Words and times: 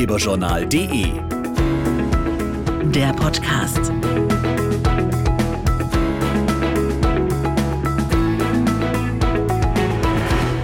ratgeberjournal.de. 0.00 1.12
Der 2.90 3.12
Podcast. 3.12 3.92